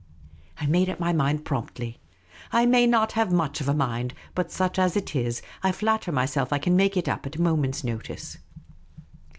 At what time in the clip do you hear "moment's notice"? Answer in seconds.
7.43-8.37